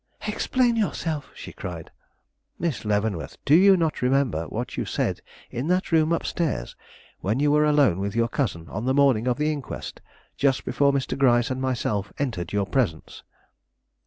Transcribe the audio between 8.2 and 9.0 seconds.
cousin on the